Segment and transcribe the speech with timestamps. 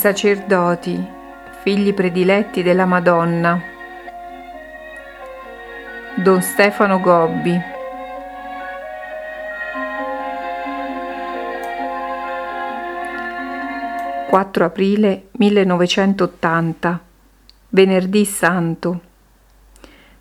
[0.00, 0.98] sacerdoti,
[1.60, 3.60] figli prediletti della Madonna.
[6.16, 7.60] Don Stefano Gobbi.
[14.30, 17.00] «4 aprile 1980,
[17.68, 19.00] venerdì santo.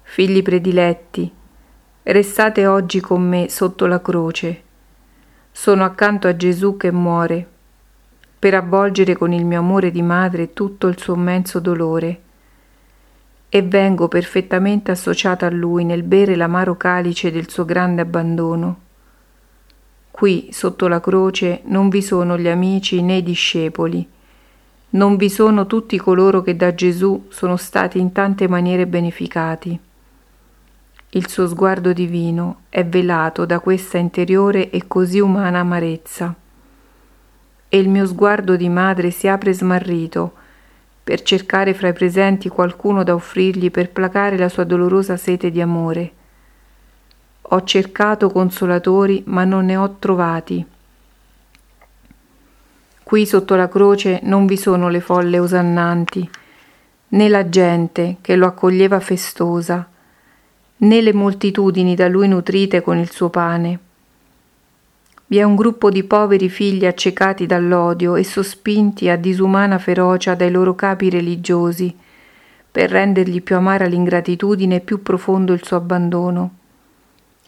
[0.02, 1.32] Figli prediletti,
[2.04, 4.62] restate oggi con me sotto la croce.
[5.54, 7.48] Sono accanto a Gesù che muore
[8.40, 12.22] per avvolgere con il mio amore di madre tutto il suo immenso dolore.
[13.50, 18.80] E vengo perfettamente associata a lui nel bere l'amaro calice del suo grande abbandono.
[20.10, 24.08] Qui, sotto la croce, non vi sono gli amici né i discepoli,
[24.92, 29.78] non vi sono tutti coloro che da Gesù sono stati in tante maniere beneficati.
[31.12, 36.36] Il suo sguardo divino è velato da questa interiore e così umana amarezza
[37.70, 40.34] e il mio sguardo di madre si apre smarrito
[41.04, 45.62] per cercare fra i presenti qualcuno da offrirgli per placare la sua dolorosa sete di
[45.62, 46.12] amore.
[47.42, 50.64] Ho cercato consolatori, ma non ne ho trovati.
[53.02, 56.30] Qui sotto la croce non vi sono le folle osannanti,
[57.08, 59.88] né la gente che lo accoglieva festosa,
[60.78, 63.80] né le moltitudini da lui nutrite con il suo pane
[65.30, 70.50] vi è un gruppo di poveri figli accecati dall'odio e sospinti a disumana ferocia dai
[70.50, 71.96] loro capi religiosi,
[72.72, 76.56] per rendergli più amara l'ingratitudine e più profondo il suo abbandono.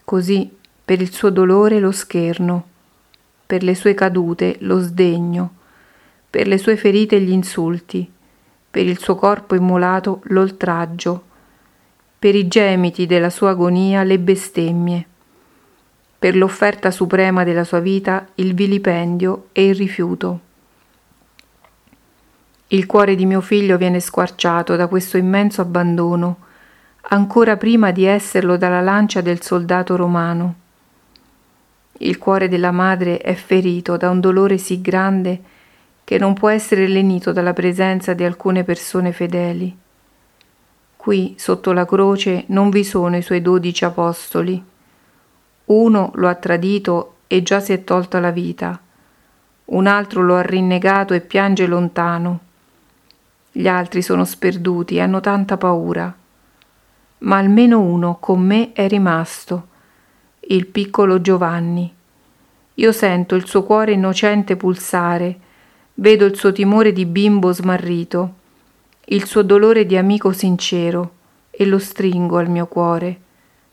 [0.04, 0.48] Così,
[0.84, 2.66] per il suo dolore lo scherno,
[3.44, 5.52] per le sue cadute lo sdegno,
[6.30, 8.08] per le sue ferite gli insulti,
[8.70, 11.24] per il suo corpo immolato l'oltraggio,
[12.16, 15.06] per i gemiti della sua agonia le bestemmie
[16.22, 20.40] per l'offerta suprema della sua vita il vilipendio e il rifiuto.
[22.68, 26.36] Il cuore di mio figlio viene squarciato da questo immenso abbandono,
[27.08, 30.54] ancora prima di esserlo dalla lancia del soldato romano.
[31.94, 35.40] Il cuore della madre è ferito da un dolore sì grande
[36.04, 39.76] che non può essere lenito dalla presenza di alcune persone fedeli.
[40.94, 44.70] Qui, sotto la croce, non vi sono i suoi dodici apostoli,
[45.80, 48.78] uno lo ha tradito e già si è tolta la vita,
[49.64, 52.40] un altro lo ha rinnegato e piange lontano.
[53.50, 56.14] Gli altri sono sperduti e hanno tanta paura.
[57.18, 59.68] Ma almeno uno con me è rimasto,
[60.40, 61.94] il piccolo Giovanni.
[62.74, 65.38] Io sento il suo cuore innocente pulsare,
[65.94, 68.34] vedo il suo timore di bimbo smarrito,
[69.06, 71.12] il suo dolore di amico sincero
[71.50, 73.20] e lo stringo al mio cuore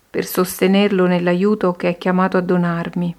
[0.10, 3.16] per sostenerlo nell'aiuto che è chiamato a donarmi.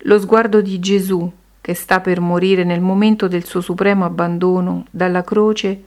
[0.00, 5.22] Lo sguardo di Gesù, che sta per morire nel momento del suo supremo abbandono dalla
[5.22, 5.82] croce,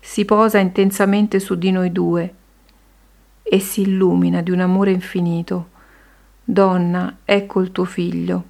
[0.00, 2.34] si posa intensamente su di noi due
[3.42, 5.68] e si illumina di un amore infinito.
[6.44, 8.44] Donna, ecco il tuo figlio.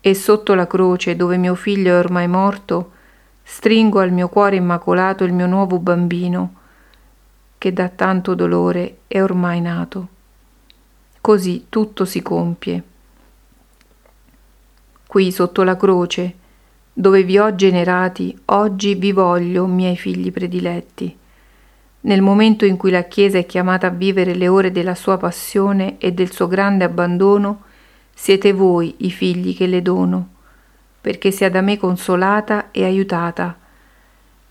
[0.00, 2.92] E sotto la croce, dove mio figlio è ormai morto,
[3.42, 6.54] stringo al mio cuore immacolato il mio nuovo bambino,
[7.60, 10.08] che da tanto dolore è ormai nato.
[11.20, 12.82] Così tutto si compie.
[15.06, 16.34] Qui sotto la croce,
[16.90, 21.14] dove vi ho generati, oggi vi voglio, miei figli prediletti.
[22.00, 25.98] Nel momento in cui la Chiesa è chiamata a vivere le ore della sua passione
[25.98, 27.64] e del suo grande abbandono,
[28.14, 30.28] siete voi i figli che le dono,
[30.98, 33.59] perché sia da me consolata e aiutata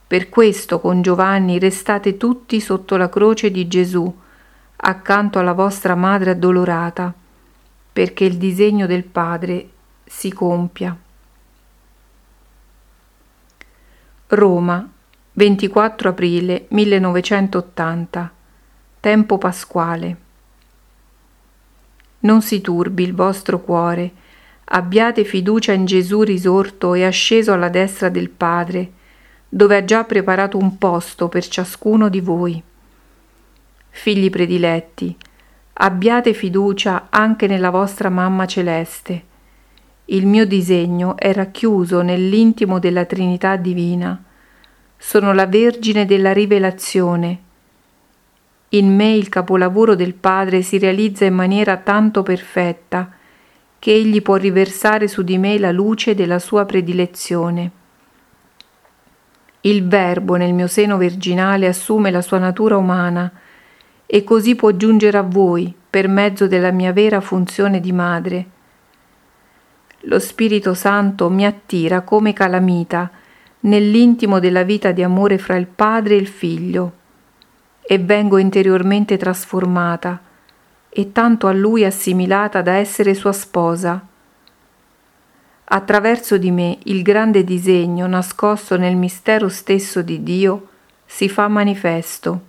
[0.09, 4.11] per questo con Giovanni restate tutti sotto la croce di Gesù,
[4.77, 7.13] accanto alla vostra madre addolorata,
[7.93, 9.69] perché il disegno del Padre
[10.05, 10.97] si compia.
[14.29, 14.89] Roma,
[15.33, 18.31] 24 aprile 1980.
[18.99, 20.17] Tempo pasquale.
[22.21, 24.11] Non si turbi il vostro cuore,
[24.65, 28.97] abbiate fiducia in Gesù risorto e asceso alla destra del Padre,
[29.49, 32.61] dove ha già preparato un posto per ciascuno di voi.
[33.89, 35.15] Figli prediletti,
[35.73, 39.23] abbiate fiducia anche nella vostra mamma celeste.
[40.05, 44.23] Il mio disegno è racchiuso nell'intimo della Trinità divina.
[44.97, 47.39] Sono la Vergine della rivelazione.
[48.69, 53.11] In me il capolavoro del Padre si realizza in maniera tanto perfetta
[53.79, 57.71] che egli può riversare su di me la luce della sua predilezione.
[59.61, 63.29] Il Verbo nel mio seno virginale assume la sua natura umana
[64.05, 68.45] e così può giungere a voi per mezzo della mia vera funzione di madre.
[70.03, 73.11] lo Spirito Santo mi attira come calamita
[73.61, 76.93] nell'intimo della vita di amore fra il Padre e il Figlio
[77.81, 80.21] e vengo interiormente trasformata
[80.87, 84.07] e tanto a Lui assimilata da essere sua sposa.
[85.71, 90.67] Attraverso di me il grande disegno nascosto nel mistero stesso di Dio
[91.05, 92.41] si fa manifesto.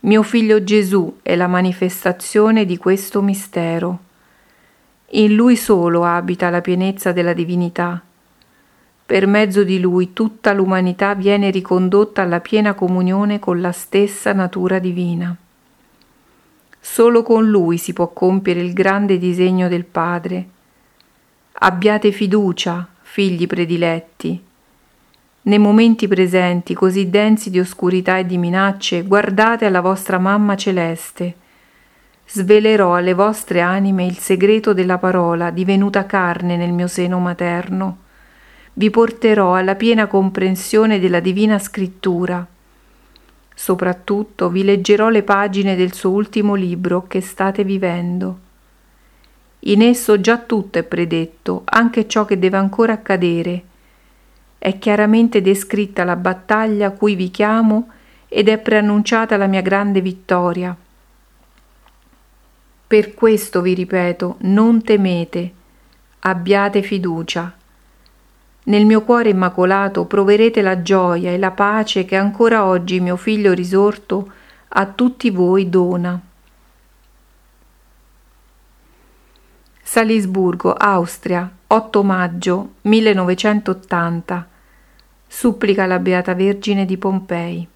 [0.00, 3.98] Mio figlio Gesù è la manifestazione di questo mistero.
[5.10, 8.00] In lui solo abita la pienezza della divinità.
[9.04, 14.78] Per mezzo di lui tutta l'umanità viene ricondotta alla piena comunione con la stessa natura
[14.78, 15.36] divina.
[16.80, 20.56] Solo con lui si può compiere il grande disegno del Padre.
[21.60, 24.42] Abbiate fiducia, figli prediletti.
[25.42, 31.46] Nei momenti presenti, così densi di oscurità e di minacce, guardate alla vostra mamma celeste
[32.30, 37.98] svelerò alle vostre anime il segreto della parola divenuta carne nel mio seno materno.
[38.74, 42.46] Vi porterò alla piena comprensione della divina scrittura.
[43.54, 48.46] Soprattutto vi leggerò le pagine del suo ultimo libro che state vivendo.
[49.60, 53.62] In esso già tutto è predetto, anche ciò che deve ancora accadere.
[54.56, 57.88] È chiaramente descritta la battaglia a cui vi chiamo
[58.28, 60.76] ed è preannunciata la mia grande vittoria.
[62.86, 65.52] Per questo vi ripeto, non temete,
[66.20, 67.52] abbiate fiducia.
[68.64, 73.52] Nel mio cuore immacolato proverete la gioia e la pace che ancora oggi mio figlio
[73.52, 74.32] risorto
[74.68, 76.20] a tutti voi dona.
[79.90, 84.48] Salisburgo, Austria, 8 maggio 1980.
[85.26, 87.66] Supplica la Beata Vergine di Pompei.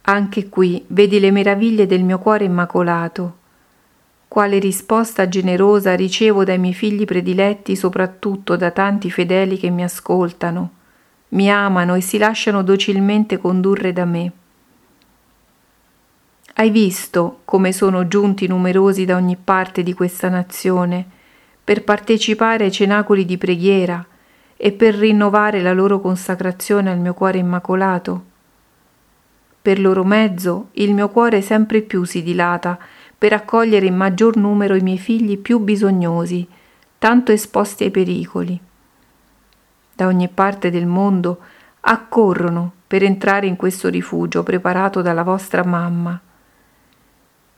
[0.00, 3.36] Anche qui vedi le meraviglie del mio cuore immacolato.
[4.26, 10.70] Quale risposta generosa ricevo dai miei figli prediletti, soprattutto da tanti fedeli che mi ascoltano,
[11.28, 14.32] mi amano e si lasciano docilmente condurre da me.
[16.62, 21.04] Hai visto come sono giunti numerosi da ogni parte di questa nazione
[21.64, 24.06] per partecipare ai cenacoli di preghiera
[24.56, 28.24] e per rinnovare la loro consacrazione al mio cuore immacolato?
[29.60, 32.78] Per loro mezzo il mio cuore sempre più si dilata
[33.18, 36.46] per accogliere in maggior numero i miei figli più bisognosi,
[36.96, 38.60] tanto esposti ai pericoli.
[39.92, 41.40] Da ogni parte del mondo
[41.80, 46.20] accorrono per entrare in questo rifugio preparato dalla vostra mamma.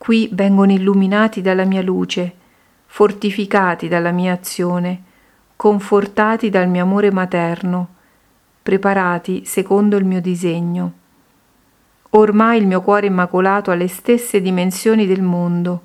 [0.05, 2.31] Qui vengono illuminati dalla mia luce,
[2.85, 5.03] fortificati dalla mia azione,
[5.57, 7.89] confortati dal mio amore materno,
[8.63, 10.93] preparati secondo il mio disegno.
[12.11, 15.85] Ormai il mio cuore immacolato ha le stesse dimensioni del mondo,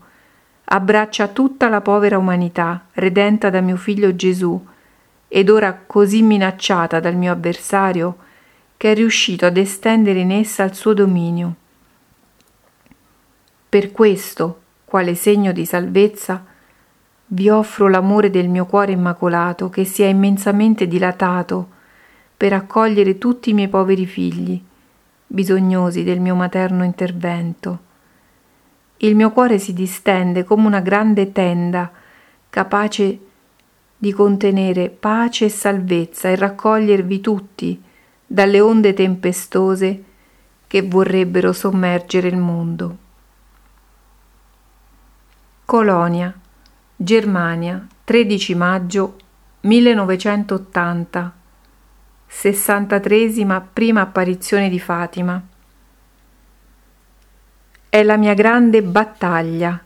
[0.66, 4.62] abbraccia tutta la povera umanità, redenta da mio figlio Gesù,
[5.30, 8.18] ed ora così minacciata dal mio avversario,
[8.75, 11.56] che è riuscito ad estendere in essa il suo dominio.
[13.69, 16.44] Per questo, quale segno di salvezza,
[17.27, 21.69] vi offro l'amore del mio cuore immacolato che si è immensamente dilatato
[22.36, 24.63] per accogliere tutti i miei poveri figli
[25.31, 27.80] bisognosi del mio materno intervento.
[28.97, 31.92] Il mio cuore si distende come una grande tenda,
[32.49, 33.19] capace
[33.95, 37.80] di contenere pace e salvezza e raccogliervi tutti
[38.26, 40.04] dalle onde tempestose
[40.66, 42.97] che vorrebbero sommergere il mondo.
[45.69, 46.33] Colonia,
[46.95, 49.18] Germania, 13 maggio
[49.59, 51.33] 1980
[52.26, 55.40] 63 prima apparizione di Fatima.
[57.88, 59.80] È la mia grande battaglia.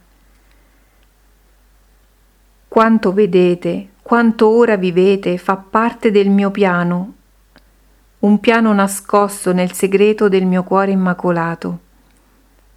[2.69, 7.13] Quanto vedete, quanto ora vivete fa parte del mio piano,
[8.19, 11.79] un piano nascosto nel segreto del mio cuore immacolato.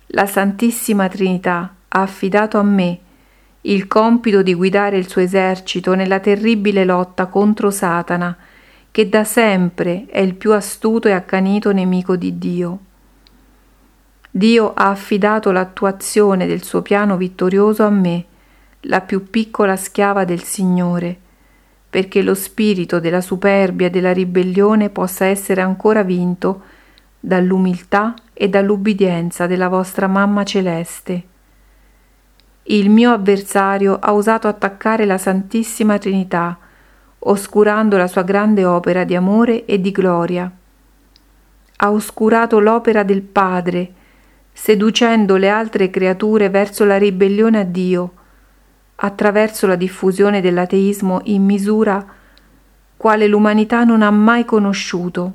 [0.06, 3.00] La Santissima Trinità ha affidato a me
[3.62, 8.36] il compito di guidare il suo esercito nella terribile lotta contro Satana,
[8.92, 12.78] che da sempre è il più astuto e accanito nemico di Dio.
[14.30, 18.24] Dio ha affidato l'attuazione del suo piano vittorioso a me,
[18.82, 21.18] la più piccola schiava del Signore,
[21.90, 26.62] perché lo spirito della superbia e della ribellione possa essere ancora vinto
[27.18, 31.34] dall'umiltà e dall'ubbidienza della vostra mamma celeste.
[32.68, 36.58] Il mio avversario ha osato attaccare la Santissima Trinità,
[37.20, 40.50] oscurando la sua grande opera di amore e di gloria.
[41.76, 43.92] Ha oscurato l'opera del Padre,
[44.52, 48.12] seducendo le altre creature verso la ribellione a Dio,
[48.96, 52.04] attraverso la diffusione dell'ateismo in misura
[52.96, 55.32] quale l'umanità non ha mai conosciuto,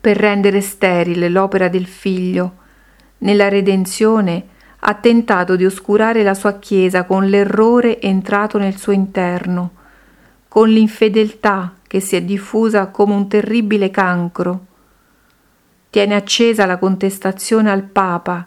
[0.00, 2.56] per rendere sterile l'opera del Figlio.
[3.18, 9.72] Nella redenzione ha tentato di oscurare la sua Chiesa con l'errore entrato nel suo interno,
[10.48, 14.66] con l'infedeltà che si è diffusa come un terribile cancro.
[15.90, 18.46] Tiene accesa la contestazione al Papa,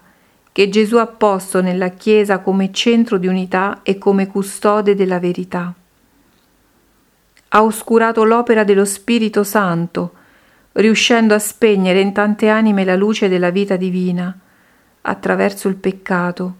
[0.51, 5.73] che Gesù ha posto nella Chiesa come centro di unità e come custode della verità.
[7.49, 10.13] Ha oscurato l'opera dello Spirito Santo,
[10.73, 14.35] riuscendo a spegnere in tante anime la luce della vita divina
[15.03, 16.55] attraverso il peccato.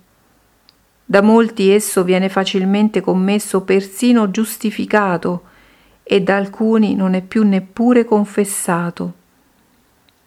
[1.05, 5.43] Da molti esso viene facilmente commesso, persino giustificato,
[6.03, 9.13] e da alcuni non è più neppure confessato.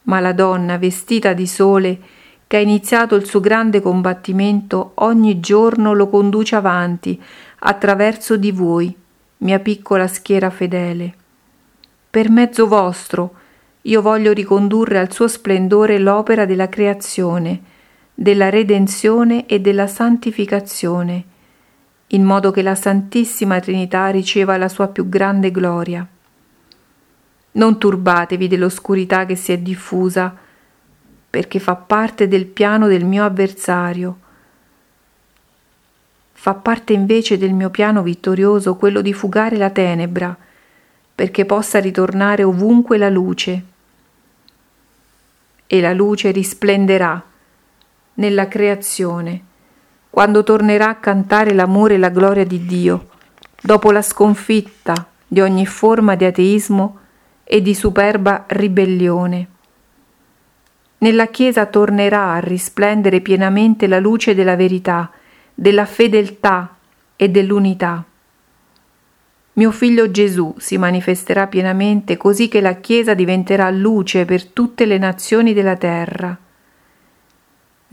[0.03, 1.99] Ma la donna vestita di sole,
[2.47, 7.21] che ha iniziato il suo grande combattimento, ogni giorno lo conduce avanti
[7.61, 8.95] attraverso di voi,
[9.39, 11.15] mia piccola schiera fedele.
[12.09, 13.35] Per mezzo vostro,
[13.83, 17.75] io voglio ricondurre al suo splendore l'opera della creazione,
[18.19, 21.25] della redenzione e della santificazione,
[22.09, 26.07] in modo che la Santissima Trinità riceva la sua più grande gloria.
[27.53, 30.35] Non turbatevi dell'oscurità che si è diffusa,
[31.29, 34.19] perché fa parte del piano del mio avversario.
[36.33, 40.35] Fa parte invece del mio piano vittorioso quello di fugare la tenebra,
[41.15, 43.65] perché possa ritornare ovunque la luce
[45.67, 47.23] e la luce risplenderà
[48.17, 49.43] nella creazione,
[50.11, 53.09] quando tornerà a cantare l'amore e la gloria di Dio,
[53.61, 56.99] dopo la sconfitta di ogni forma di ateismo
[57.45, 59.49] e di superba ribellione.
[60.99, 65.11] Nella Chiesa tornerà a risplendere pienamente la luce della verità,
[65.55, 66.77] della fedeltà
[67.17, 68.05] e dell'unità.
[69.55, 74.99] Mio figlio Gesù si manifesterà pienamente così che la Chiesa diventerà luce per tutte le
[74.99, 76.37] nazioni della terra.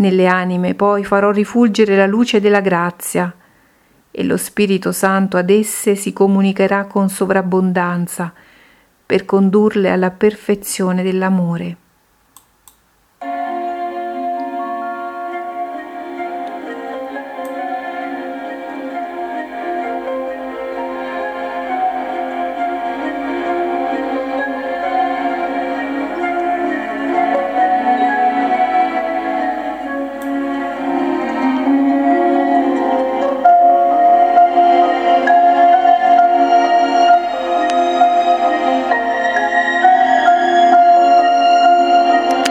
[0.04, 3.34] Nelle anime poi farò rifulgere la luce della grazia
[4.12, 8.34] e lo Spirito Santo ad esse si comunicherà con sovrabbondanza
[9.06, 11.78] per condurle alla perfezione dell'amore.